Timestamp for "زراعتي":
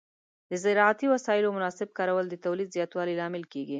0.63-1.05